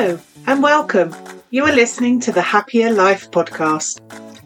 [0.00, 1.14] Hello and welcome.
[1.50, 4.00] You are listening to the Happier Life podcast.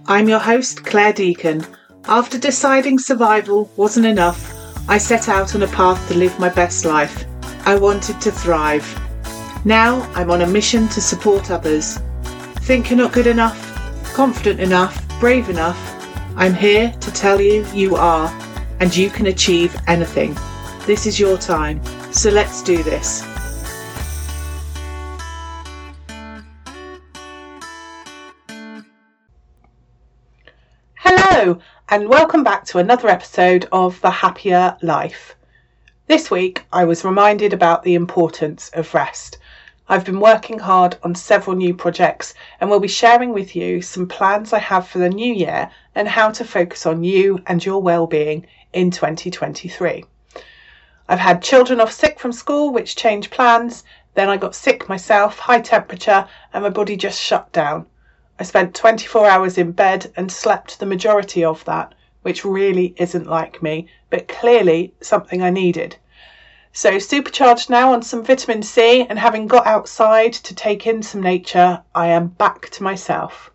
[0.09, 1.65] I'm your host, Claire Deacon.
[2.07, 4.53] After deciding survival wasn't enough,
[4.89, 7.25] I set out on a path to live my best life.
[7.67, 8.85] I wanted to thrive.
[9.65, 12.01] Now I'm on a mission to support others.
[12.67, 15.79] Think you're not good enough, confident enough, brave enough?
[16.37, 18.29] I'm here to tell you you are,
[18.81, 20.37] and you can achieve anything.
[20.85, 21.81] This is your time,
[22.13, 23.25] so let's do this.
[31.37, 35.35] Hello, and welcome back to another episode of The Happier Life.
[36.07, 39.39] This week, I was reminded about the importance of rest.
[39.89, 44.07] I've been working hard on several new projects and will be sharing with you some
[44.07, 47.83] plans I have for the new year and how to focus on you and your
[47.83, 50.05] well-being in 2023.
[51.09, 53.83] I've had children off sick from school, which changed plans.
[54.15, 57.87] Then I got sick myself, high temperature, and my body just shut down.
[58.37, 63.29] I spent 24 hours in bed and slept the majority of that, which really isn't
[63.29, 65.97] like me, but clearly something I needed.
[66.73, 71.23] So, supercharged now on some vitamin C and having got outside to take in some
[71.23, 73.53] nature, I am back to myself.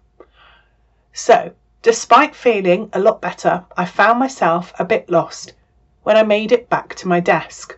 [1.12, 5.52] So, despite feeling a lot better, I found myself a bit lost
[6.04, 7.78] when I made it back to my desk.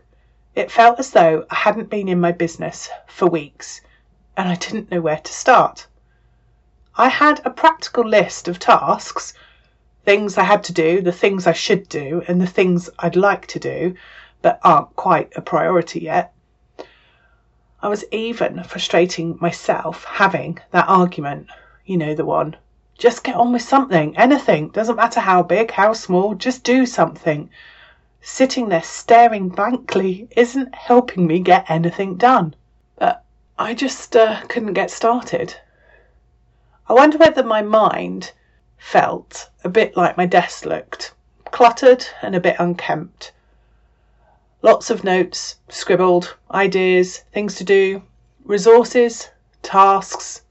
[0.53, 3.81] It felt as though I hadn't been in my business for weeks
[4.37, 5.87] and I didn't know where to start.
[6.97, 9.33] I had a practical list of tasks,
[10.03, 13.47] things I had to do, the things I should do, and the things I'd like
[13.47, 13.95] to do,
[14.41, 16.33] but aren't quite a priority yet.
[17.81, 21.47] I was even frustrating myself having that argument,
[21.85, 22.57] you know, the one.
[22.97, 27.49] Just get on with something, anything, doesn't matter how big, how small, just do something.
[28.21, 32.53] Sitting there staring blankly isn't helping me get anything done.
[32.97, 33.23] But
[33.57, 35.55] I just uh, couldn't get started.
[36.91, 38.33] I wonder whether my mind
[38.77, 41.13] felt a bit like my desk looked
[41.49, 43.31] cluttered and a bit unkempt.
[44.61, 48.03] Lots of notes, scribbled, ideas, things to do,
[48.43, 49.29] resources,
[49.61, 50.41] tasks.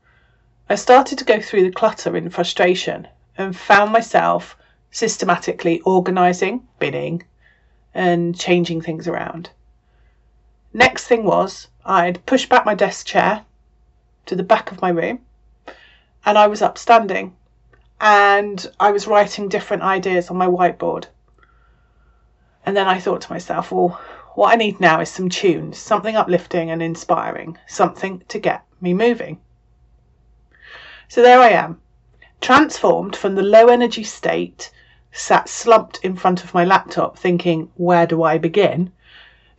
[0.71, 3.07] I started to go through the clutter in frustration
[3.37, 4.57] and found myself
[4.91, 7.23] systematically organising, binning,
[7.93, 9.51] and changing things around.
[10.73, 13.45] Next thing was I'd push back my desk chair
[14.25, 15.21] to the back of my room
[16.25, 17.37] and I was upstanding
[18.01, 21.07] and I was writing different ideas on my whiteboard.
[22.65, 24.01] And then I thought to myself, well,
[24.35, 28.95] what I need now is some tunes, something uplifting and inspiring, something to get me
[28.95, 29.41] moving.
[31.09, 31.81] So there I am,
[32.41, 34.71] transformed from the low energy state,
[35.13, 38.93] sat slumped in front of my laptop thinking, where do I begin?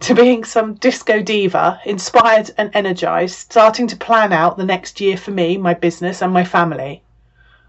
[0.01, 5.15] To being some disco diva, inspired and energized, starting to plan out the next year
[5.15, 7.03] for me, my business, and my family.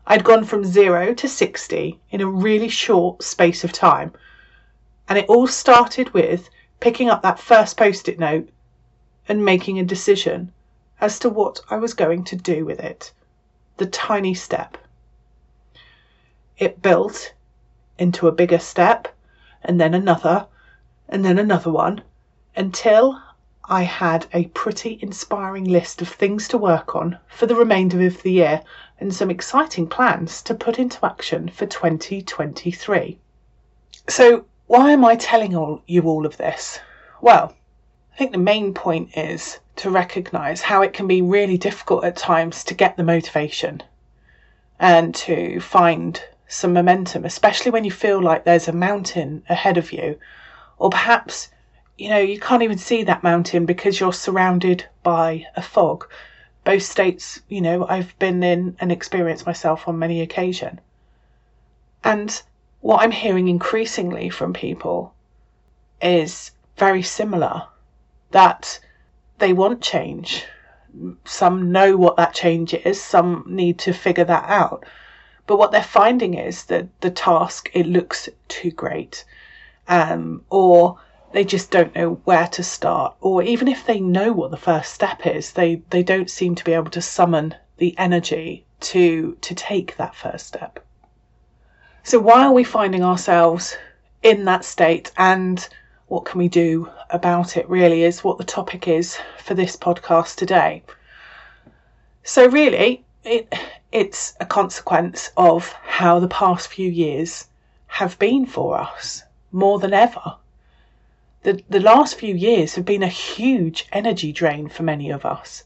[0.06, 4.14] I'd gone from zero to 60 in a really short space of time.
[5.10, 6.48] And it all started with
[6.80, 8.48] picking up that first post it note
[9.28, 10.52] and making a decision
[11.02, 13.12] as to what I was going to do with it.
[13.76, 14.78] The tiny step.
[16.56, 17.34] It built
[17.98, 19.08] into a bigger step,
[19.62, 20.46] and then another,
[21.10, 22.00] and then another one
[22.56, 23.20] until
[23.64, 28.22] I had a pretty inspiring list of things to work on for the remainder of
[28.22, 28.62] the year
[28.98, 33.18] and some exciting plans to put into action for 2023.
[34.08, 36.80] So, why am I telling all, you all of this?
[37.20, 37.54] Well,
[38.12, 42.16] I think the main point is to recognize how it can be really difficult at
[42.16, 43.82] times to get the motivation
[44.78, 49.92] and to find some momentum, especially when you feel like there's a mountain ahead of
[49.92, 50.18] you,
[50.78, 51.48] or perhaps
[52.02, 56.08] you know, you can't even see that mountain because you're surrounded by a fog.
[56.64, 60.80] Both states, you know, I've been in and experienced myself on many occasions.
[62.02, 62.42] And
[62.80, 65.14] what I'm hearing increasingly from people
[66.02, 67.68] is very similar
[68.32, 68.80] that
[69.38, 70.44] they want change.
[71.24, 74.84] Some know what that change is, some need to figure that out.
[75.46, 79.24] But what they're finding is that the task, it looks too great.
[79.86, 80.98] Um, or
[81.32, 83.14] they just don't know where to start.
[83.20, 86.64] Or even if they know what the first step is, they, they don't seem to
[86.64, 90.84] be able to summon the energy to, to take that first step.
[92.04, 93.76] So why are we finding ourselves
[94.22, 95.66] in that state and
[96.08, 100.36] what can we do about it really is what the topic is for this podcast
[100.36, 100.82] today.
[102.24, 103.52] So really it
[103.92, 107.46] it's a consequence of how the past few years
[107.86, 110.36] have been for us more than ever
[111.42, 115.64] the, the last few years have been a huge energy drain for many of us.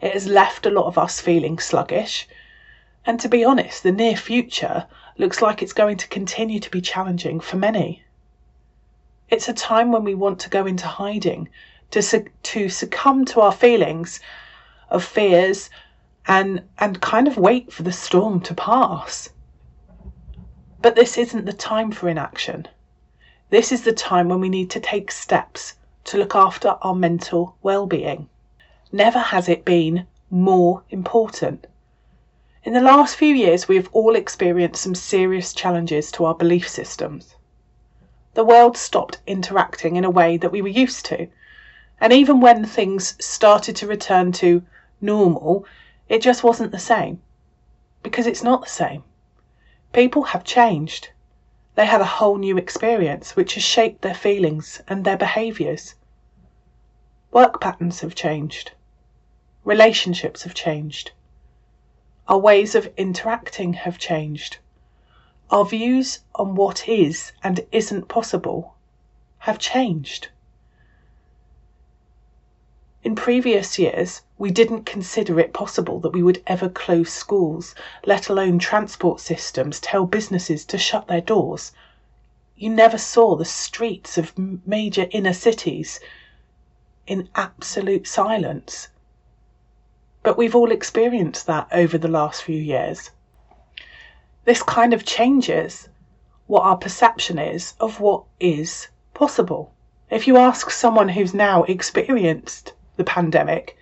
[0.00, 2.28] It has left a lot of us feeling sluggish.
[3.04, 4.86] And to be honest, the near future
[5.18, 8.04] looks like it's going to continue to be challenging for many.
[9.28, 11.48] It's a time when we want to go into hiding,
[11.90, 14.20] to, su- to succumb to our feelings
[14.90, 15.70] of fears
[16.28, 19.30] and, and kind of wait for the storm to pass.
[20.80, 22.68] But this isn't the time for inaction.
[23.48, 27.54] This is the time when we need to take steps to look after our mental
[27.62, 28.28] well-being.
[28.90, 31.68] Never has it been more important.
[32.64, 36.68] In the last few years, we have all experienced some serious challenges to our belief
[36.68, 37.36] systems.
[38.34, 41.28] The world stopped interacting in a way that we were used to,
[42.00, 44.64] and even when things started to return to
[45.00, 45.64] normal,
[46.08, 47.22] it just wasn't the same.
[48.02, 49.04] Because it's not the same.
[49.92, 51.10] People have changed.
[51.76, 55.94] They have a whole new experience which has shaped their feelings and their behaviours.
[57.30, 58.72] Work patterns have changed.
[59.62, 61.12] Relationships have changed.
[62.28, 64.56] Our ways of interacting have changed.
[65.50, 68.74] Our views on what is and isn't possible
[69.40, 70.28] have changed.
[73.04, 77.74] In previous years, we didn't consider it possible that we would ever close schools,
[78.04, 81.72] let alone transport systems tell businesses to shut their doors.
[82.56, 84.36] You never saw the streets of
[84.66, 86.00] major inner cities
[87.06, 88.88] in absolute silence.
[90.22, 93.10] But we've all experienced that over the last few years.
[94.44, 95.88] This kind of changes
[96.46, 99.72] what our perception is of what is possible.
[100.10, 103.76] If you ask someone who's now experienced the pandemic,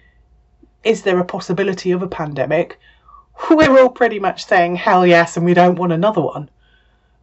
[0.85, 2.79] is there a possibility of a pandemic?
[3.51, 6.51] We're all pretty much saying hell yes and we don't want another one.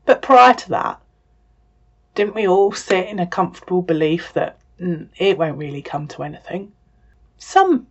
[0.05, 0.99] But prior to that,
[2.15, 6.23] didn't we all sit in a comfortable belief that mm, it won't really come to
[6.23, 6.71] anything?
[7.37, 7.87] Some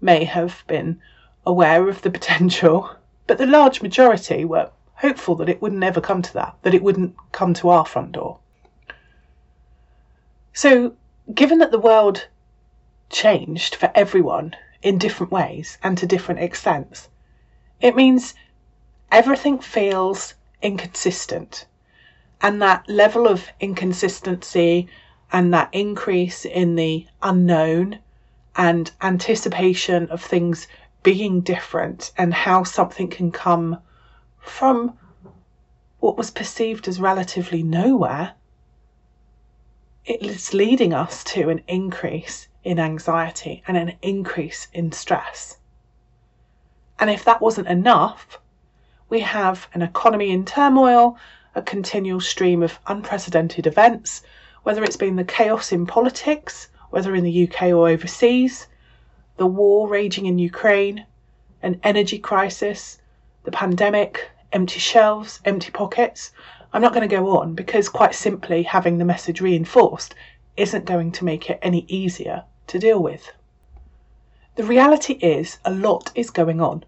[0.00, 1.00] may have been
[1.46, 2.90] aware of the potential,
[3.26, 6.82] but the large majority were hopeful that it wouldn't ever come to that, that it
[6.82, 8.38] wouldn't come to our front door.
[10.52, 10.94] So,
[11.32, 12.26] given that the world
[13.08, 17.08] changed for everyone in different ways and to different extents.
[17.80, 18.34] It means
[19.10, 21.66] everything feels inconsistent.
[22.40, 24.88] And that level of inconsistency
[25.32, 27.98] and that increase in the unknown
[28.56, 30.66] and anticipation of things
[31.02, 33.78] being different and how something can come
[34.38, 34.98] from
[36.00, 38.32] what was perceived as relatively nowhere,
[40.04, 45.56] it is leading us to an increase in anxiety and an increase in stress.
[46.98, 48.38] And if that wasn't enough,
[49.08, 51.16] we have an economy in turmoil,
[51.54, 54.22] a continual stream of unprecedented events,
[54.62, 58.68] whether it's been the chaos in politics, whether in the UK or overseas,
[59.38, 61.06] the war raging in Ukraine,
[61.62, 63.00] an energy crisis,
[63.44, 66.32] the pandemic, empty shelves, empty pockets.
[66.72, 70.14] I'm not going to go on because, quite simply, having the message reinforced
[70.56, 73.32] isn't going to make it any easier to deal with.
[74.54, 76.84] The reality is, a lot is going on.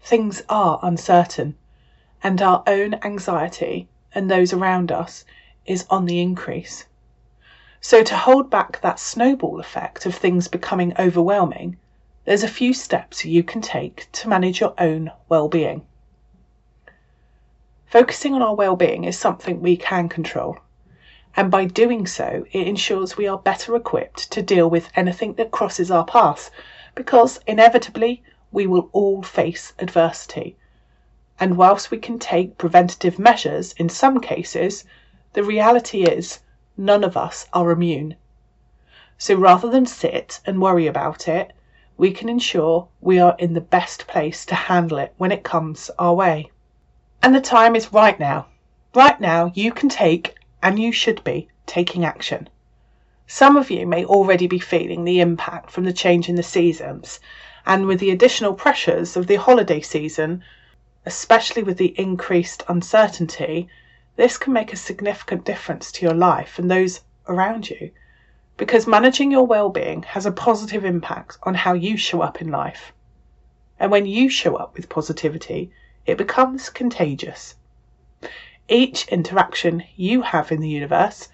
[0.00, 1.56] Things are uncertain,
[2.22, 5.26] and our own anxiety and those around us
[5.66, 6.86] is on the increase.
[7.82, 11.76] So, to hold back that snowball effect of things becoming overwhelming,
[12.24, 15.82] there's a few steps you can take to manage your own well-being.
[17.84, 20.56] Focusing on our well-being is something we can control
[21.36, 25.50] and by doing so, it ensures we are better equipped to deal with anything that
[25.50, 26.50] crosses our path,
[26.94, 30.56] because inevitably we will all face adversity.
[31.38, 34.84] And whilst we can take preventative measures in some cases,
[35.32, 36.40] the reality is
[36.76, 38.16] none of us are immune.
[39.16, 41.52] So rather than sit and worry about it,
[41.96, 45.90] we can ensure we are in the best place to handle it when it comes
[45.98, 46.50] our way.
[47.22, 48.46] And the time is right now.
[48.94, 52.48] Right now, you can take and you should be taking action.
[53.26, 57.20] Some of you may already be feeling the impact from the change in the seasons,
[57.64, 60.42] and with the additional pressures of the holiday season,
[61.06, 63.68] especially with the increased uncertainty,
[64.16, 67.90] this can make a significant difference to your life and those around you.
[68.56, 72.92] Because managing your well-being has a positive impact on how you show up in life.
[73.78, 75.70] And when you show up with positivity,
[76.04, 77.54] it becomes contagious.
[78.72, 81.28] Each interaction you have in the universe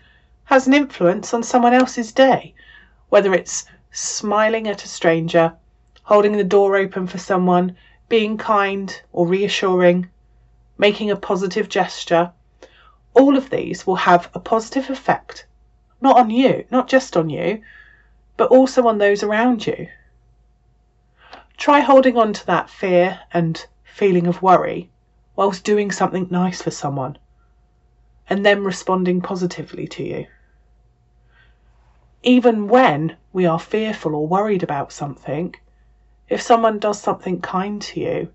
[0.44, 2.54] has an influence on someone else's day,
[3.10, 5.52] whether it's smiling at a stranger,
[6.04, 7.76] holding the door open for someone,
[8.08, 10.08] being kind or reassuring,
[10.78, 12.32] making a positive gesture.
[13.12, 15.44] All of these will have a positive effect,
[16.00, 17.60] not on you, not just on you,
[18.38, 19.88] but also on those around you.
[21.58, 24.88] Try holding on to that fear and feeling of worry
[25.36, 27.18] whilst doing something nice for someone
[28.28, 30.26] and them responding positively to you.
[32.22, 35.54] Even when we are fearful or worried about something,
[36.28, 38.32] if someone does something kind to you,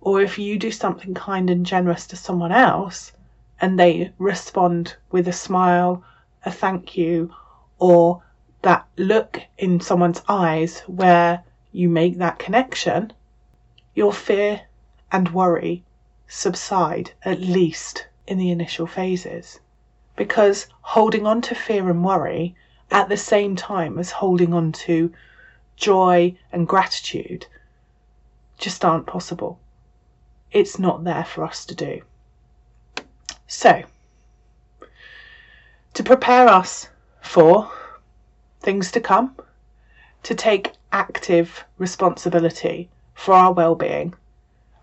[0.00, 3.12] or if you do something kind and generous to someone else
[3.60, 6.04] and they respond with a smile,
[6.44, 7.34] a thank you,
[7.78, 8.22] or
[8.62, 13.12] that look in someone's eyes where you make that connection,
[13.94, 14.60] your fear
[15.10, 15.82] and worry
[16.28, 19.60] subside at least in the initial phases.
[20.16, 22.54] Because holding on to fear and worry
[22.90, 25.12] at the same time as holding on to
[25.76, 27.46] joy and gratitude
[28.58, 29.58] just aren't possible.
[30.52, 32.02] It's not there for us to do.
[33.46, 33.82] So,
[35.94, 36.88] to prepare us
[37.20, 37.70] for
[38.60, 39.36] things to come,
[40.22, 44.14] to take active responsibility for our well-being,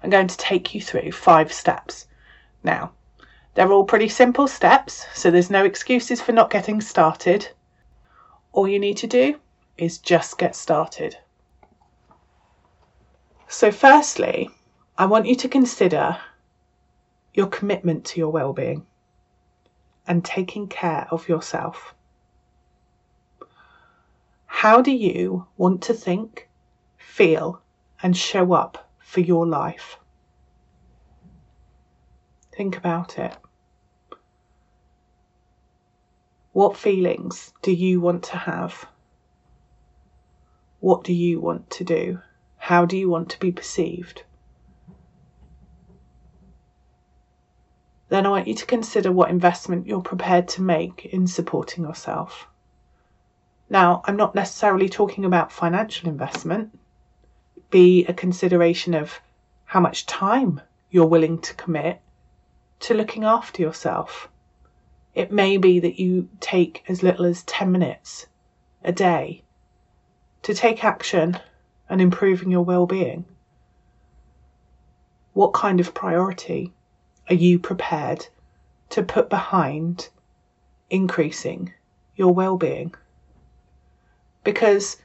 [0.04, 2.08] I'm going to take you through five steps.
[2.64, 2.92] Now,
[3.54, 7.50] they're all pretty simple steps, so there's no excuses for not getting started.
[8.54, 9.40] All you need to do
[9.78, 11.18] is just get started.
[13.48, 14.50] So, firstly,
[14.98, 16.18] I want you to consider
[17.34, 18.86] your commitment to your well-being
[20.08, 21.94] and taking care of yourself.
[24.46, 26.48] How do you want to think,
[26.98, 27.62] feel,
[28.04, 29.98] and show up for your life?
[32.62, 33.36] Think about it.
[36.54, 38.86] What feelings do you want to have?
[40.80, 42.20] What do you want to do?
[42.58, 44.22] How do you want to be perceived?
[48.10, 52.48] Then I want you to consider what investment you're prepared to make in supporting yourself.
[53.72, 56.78] Now, I'm not necessarily talking about financial investment.
[57.72, 59.20] Be a consideration of
[59.66, 62.00] how much time you're willing to commit
[62.82, 64.28] to looking after yourself.
[65.14, 68.28] It may be that you take as little as 10 minutes
[68.84, 69.44] a day
[70.44, 71.40] to take action
[71.90, 73.26] and improving your well-being.
[75.34, 76.74] What kind of priority
[77.30, 78.28] are you prepared
[78.90, 80.10] to put behind
[80.90, 81.74] increasing
[82.16, 82.94] your well-being?
[84.44, 84.98] Because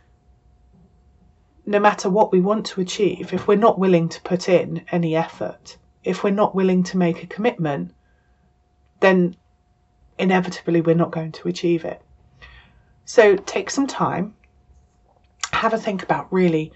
[1.67, 5.15] no matter what we want to achieve, if we're not willing to put in any
[5.15, 5.77] effort,
[6.07, 7.93] if we're not willing to make a commitment,
[9.01, 9.37] then
[10.19, 12.01] inevitably we're not going to achieve it.
[13.05, 14.35] So take some time,
[15.53, 16.73] have a think about really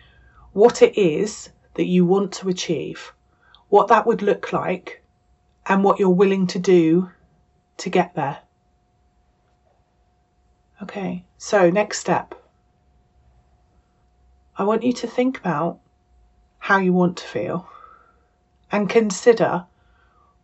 [0.52, 3.12] what it is that you want to achieve,
[3.68, 5.02] what that would look like,
[5.66, 7.10] and what you're willing to do
[7.76, 8.38] to get there.
[10.82, 12.34] Okay, so next step.
[14.56, 15.78] I want you to think about
[16.58, 17.68] how you want to feel
[18.72, 19.66] and consider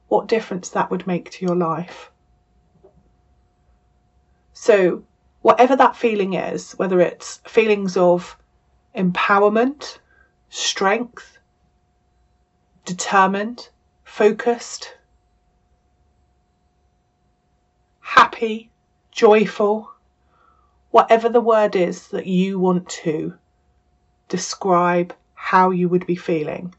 [0.09, 2.11] what difference that would make to your life.
[4.52, 5.04] So,
[5.42, 8.37] whatever that feeling is, whether it's feelings of
[8.97, 9.99] empowerment,
[10.49, 11.38] strength,
[12.85, 13.68] determined,
[14.04, 14.97] focused,
[18.00, 18.71] happy,
[19.11, 19.90] joyful,
[20.90, 23.35] whatever the word is that you want to
[24.28, 26.75] describe how you would be feeling.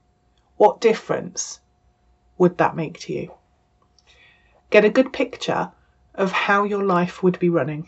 [0.58, 1.60] What difference
[2.38, 3.32] would that make to you?
[4.70, 5.72] Get a good picture
[6.16, 7.88] of how your life would be running.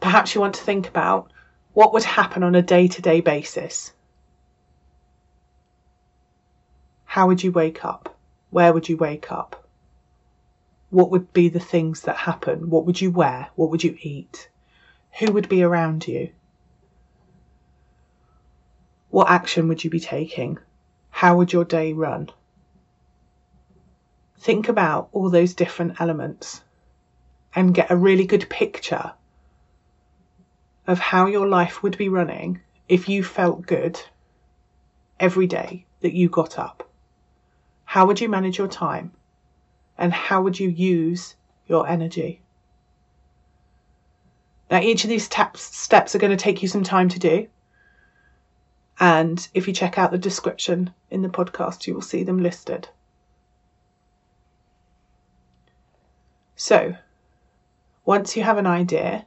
[0.00, 1.30] Perhaps you want to think about
[1.74, 3.92] what would happen on a day to day basis.
[7.04, 8.16] How would you wake up?
[8.50, 9.68] Where would you wake up?
[10.90, 12.70] What would be the things that happen?
[12.70, 13.48] What would you wear?
[13.54, 14.48] What would you eat?
[15.18, 16.30] Who would be around you?
[19.14, 20.58] What action would you be taking?
[21.08, 22.30] How would your day run?
[24.40, 26.64] Think about all those different elements
[27.54, 29.12] and get a really good picture
[30.88, 34.02] of how your life would be running if you felt good
[35.20, 36.90] every day that you got up.
[37.84, 39.12] How would you manage your time?
[39.96, 41.36] And how would you use
[41.68, 42.42] your energy?
[44.72, 47.46] Now, each of these steps are going to take you some time to do.
[49.00, 52.88] And if you check out the description in the podcast, you will see them listed.
[56.56, 56.96] So,
[58.04, 59.26] once you have an idea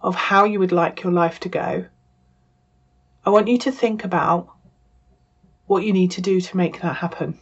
[0.00, 1.86] of how you would like your life to go,
[3.24, 4.48] I want you to think about
[5.66, 7.38] what you need to do to make that happen.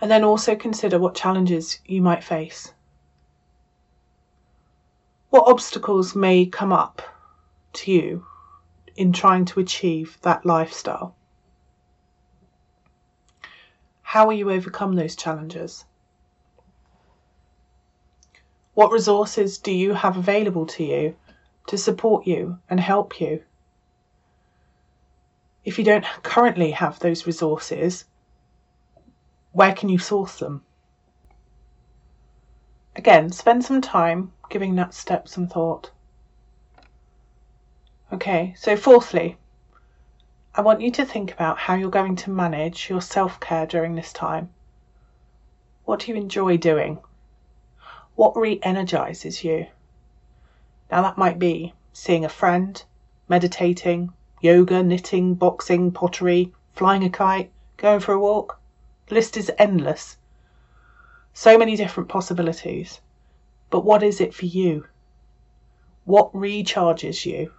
[0.00, 2.72] And then also consider what challenges you might face.
[5.30, 7.02] What obstacles may come up
[7.74, 8.26] to you
[8.96, 11.14] in trying to achieve that lifestyle?
[14.02, 15.84] How will you overcome those challenges?
[18.74, 21.14] What resources do you have available to you
[21.68, 23.44] to support you and help you?
[25.64, 28.04] If you don't currently have those resources,
[29.52, 30.64] where can you source them?
[32.96, 35.90] Again, spend some time giving that step some thought.
[38.12, 39.38] Okay, so fourthly,
[40.52, 43.94] I want you to think about how you're going to manage your self care during
[43.94, 44.50] this time.
[45.84, 46.98] What do you enjoy doing?
[48.16, 49.68] What re energizes you?
[50.90, 52.82] Now, that might be seeing a friend,
[53.28, 58.58] meditating, yoga, knitting, boxing, pottery, flying a kite, going for a walk.
[59.06, 60.16] The list is endless.
[61.32, 63.00] So many different possibilities.
[63.70, 64.86] But what is it for you?
[66.04, 67.52] What recharges you?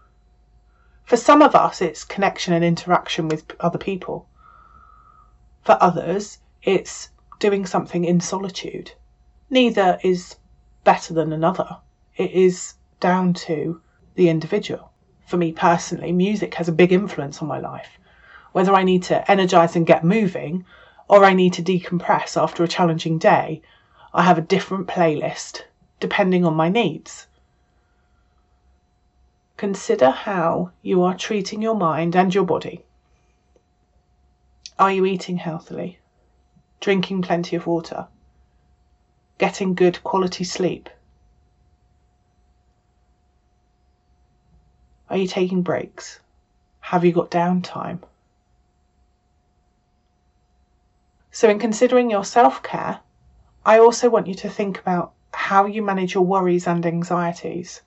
[1.05, 4.27] For some of us, it's connection and interaction with other people.
[5.61, 8.91] For others, it's doing something in solitude.
[9.49, 10.35] Neither is
[10.83, 11.77] better than another.
[12.17, 13.79] It is down to
[14.15, 14.91] the individual.
[15.25, 17.97] For me personally, music has a big influence on my life.
[18.51, 20.65] Whether I need to energize and get moving,
[21.07, 23.61] or I need to decompress after a challenging day,
[24.13, 25.63] I have a different playlist
[26.01, 27.27] depending on my needs.
[29.55, 32.83] Consider how you are treating your mind and your body.
[34.79, 35.99] Are you eating healthily?
[36.79, 38.07] Drinking plenty of water?
[39.37, 40.89] Getting good quality sleep?
[45.07, 46.19] Are you taking breaks?
[46.79, 47.99] Have you got downtime?
[51.29, 53.01] So, in considering your self care,
[53.63, 57.81] I also want you to think about how you manage your worries and anxieties.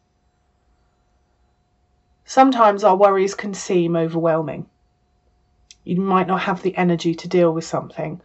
[2.24, 4.66] Sometimes our worries can seem overwhelming.
[5.84, 8.20] You might not have the energy to deal with something,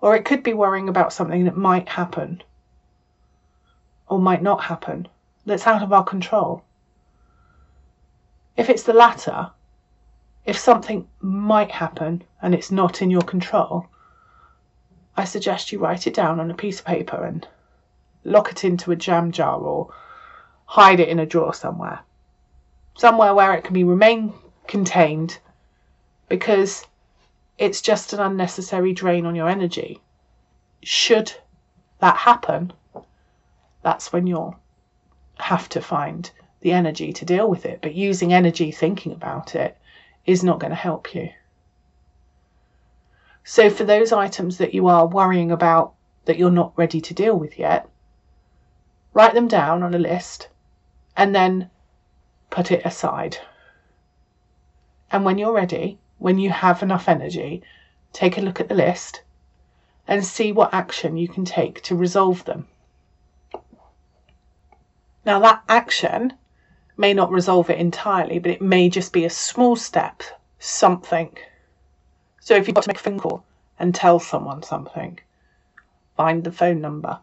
[0.00, 2.42] or it could be worrying about something that might happen
[4.08, 5.08] or might not happen
[5.46, 6.62] that's out of our control.
[8.56, 9.50] If it's the latter,
[10.44, 13.86] if something might happen and it's not in your control,
[15.16, 17.46] I suggest you write it down on a piece of paper and
[18.24, 19.92] lock it into a jam jar or
[20.66, 22.00] hide it in a drawer somewhere
[22.96, 24.32] somewhere where it can be remain
[24.66, 25.38] contained
[26.28, 26.86] because
[27.58, 30.00] it's just an unnecessary drain on your energy.
[30.82, 31.32] Should
[32.00, 32.72] that happen,
[33.82, 34.56] that's when you'll
[35.38, 37.80] have to find the energy to deal with it.
[37.82, 39.76] But using energy thinking about it
[40.26, 41.30] is not going to help you.
[43.44, 45.92] So, for those items that you are worrying about
[46.24, 47.88] that you're not ready to deal with yet,
[49.14, 50.48] write them down on a list
[51.16, 51.70] and then
[52.50, 53.38] put it aside.
[55.10, 57.62] And when you're ready, when you have enough energy,
[58.12, 59.22] take a look at the list
[60.06, 62.66] and see what action you can take to resolve them.
[65.24, 66.34] Now, that action
[66.96, 70.22] may not resolve it entirely, but it may just be a small step,
[70.58, 71.36] something.
[72.40, 73.44] So, if you've got to make a phone call
[73.78, 75.18] and tell someone something,
[76.16, 77.20] find the phone number,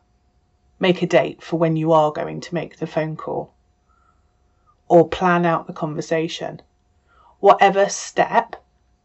[0.82, 3.54] make a date for when you are going to make the phone call
[4.88, 6.62] or plan out the conversation.
[7.40, 8.62] Whatever step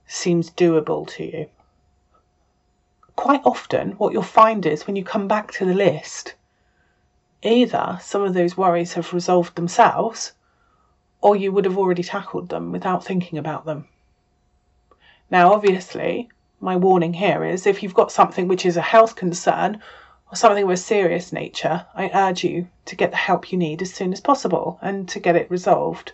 [0.06, 1.46] seems doable to you.
[3.14, 6.34] Quite often, what you'll find is when you come back to the list,
[7.42, 10.32] either some of those worries have resolved themselves,
[11.20, 13.86] or you would have already tackled them without thinking about them.
[15.30, 19.80] Now, obviously, my warning here is if you've got something which is a health concern
[20.30, 23.82] or something of a serious nature, I urge you to get the help you need
[23.82, 26.12] as soon as possible and to get it resolved.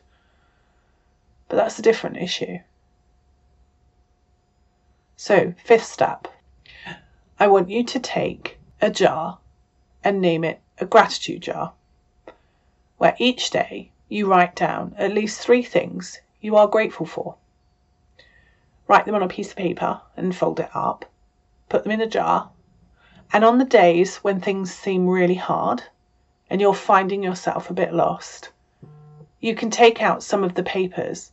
[1.49, 2.59] But that's a different issue.
[5.17, 6.29] So, fifth step
[7.41, 9.39] I want you to take a jar
[10.05, 11.73] and name it a gratitude jar,
[12.99, 17.35] where each day you write down at least three things you are grateful for.
[18.87, 21.05] Write them on a piece of paper and fold it up.
[21.69, 22.51] Put them in a jar
[23.33, 25.83] and on the days when things seem really hard
[26.51, 28.51] and you're finding yourself a bit lost,
[29.41, 31.33] you can take out some of the papers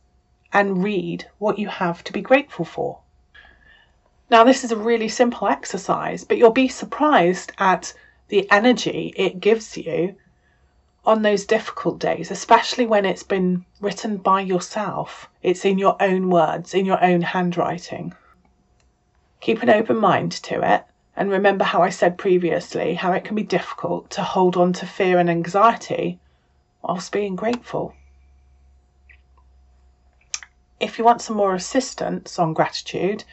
[0.53, 2.99] and read what you have to be grateful for.
[4.29, 7.93] Now, this is a really simple exercise, but you'll be surprised at
[8.29, 10.15] the energy it gives you
[11.05, 15.29] on those difficult days, especially when it's been written by yourself.
[15.43, 18.13] It's in your own words, in your own handwriting.
[19.41, 20.85] Keep an open mind to it
[21.19, 24.85] and remember how I said previously how it can be difficult to hold on to
[24.85, 26.17] fear and anxiety
[26.81, 27.93] whilst being grateful.
[30.79, 33.25] If you want some more assistance on gratitude,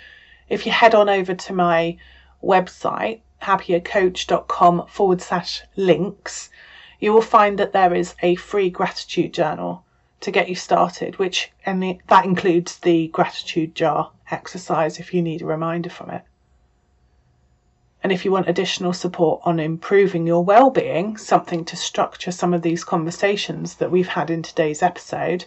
[0.49, 1.97] if you head on over to my
[2.43, 6.51] website, happiercoach.com forward slash links,
[6.99, 9.85] you will find that there is a free gratitude journal
[10.23, 15.41] to get you started, which and that includes the gratitude jar exercise if you need
[15.41, 16.25] a reminder from it.
[18.03, 22.63] And if you want additional support on improving your well-being, something to structure some of
[22.63, 25.45] these conversations that we've had in today's episode,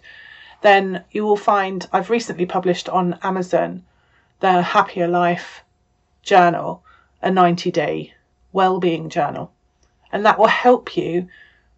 [0.61, 3.83] then you will find I've recently published on Amazon
[4.39, 5.63] the Happier Life
[6.21, 6.83] journal,
[7.21, 8.13] a 90-day
[8.51, 9.51] well-being journal.
[10.11, 11.27] And that will help you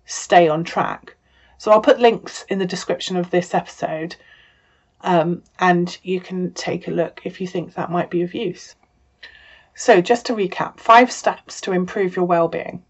[0.06, 1.16] stay on track.
[1.58, 4.16] So I'll put links in the description of this episode
[5.04, 8.76] um, and you can take a look if you think that might be of use.
[9.74, 12.84] So, just to recap five steps to improve your well-being.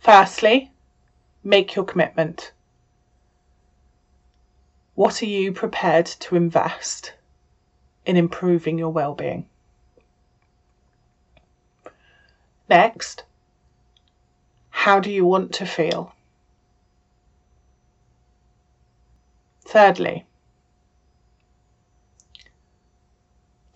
[0.00, 0.72] Firstly,
[1.44, 2.52] make your commitment.
[4.94, 7.12] What are you prepared to invest
[8.04, 9.46] in improving your well-being?
[12.68, 13.24] Next,
[14.70, 16.14] how do you want to feel?
[19.64, 20.26] Thirdly,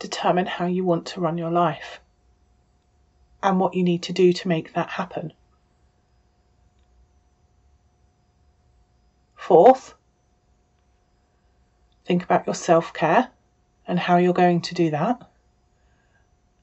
[0.02, 2.00] determine how you want to run your life
[3.42, 5.32] and what you need to do to make that happen.
[9.36, 9.94] Fourth,
[12.04, 13.28] think about your self care
[13.86, 15.28] and how you're going to do that.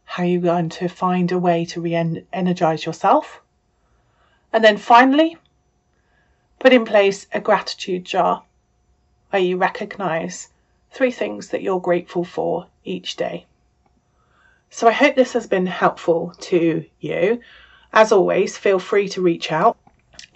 [0.05, 1.95] How you're going to find a way to re
[2.33, 3.41] energize yourself.
[4.51, 5.37] And then finally,
[6.59, 8.43] put in place a gratitude jar
[9.29, 10.49] where you recognize
[10.91, 13.45] three things that you're grateful for each day.
[14.69, 17.41] So I hope this has been helpful to you.
[17.91, 19.77] As always, feel free to reach out.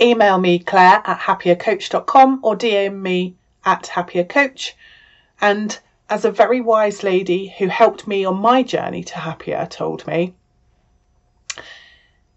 [0.02, 4.74] Email me claire at happiercoach.com or DM me at happiercoach.
[5.40, 10.06] And as a very wise lady who helped me on my journey to happier told
[10.08, 10.34] me,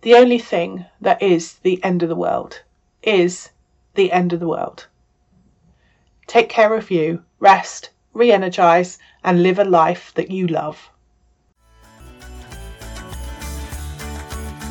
[0.03, 2.63] the only thing that is the end of the world
[3.03, 3.51] is
[3.95, 4.87] the end of the world.
[6.27, 10.91] Take care of you, rest, re energize, and live a life that you love.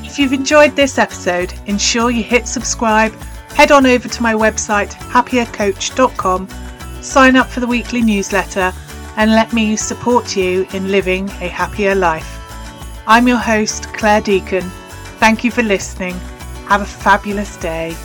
[0.03, 3.13] If you've enjoyed this episode, ensure you hit subscribe,
[3.49, 6.47] head on over to my website happiercoach.com,
[7.01, 8.71] sign up for the weekly newsletter,
[9.17, 12.39] and let me support you in living a happier life.
[13.07, 14.69] I'm your host, Claire Deacon.
[15.19, 16.17] Thank you for listening.
[16.67, 17.95] Have a fabulous day.